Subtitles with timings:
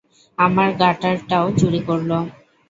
[0.37, 2.17] আমার গাটারটাও চুরি করলো!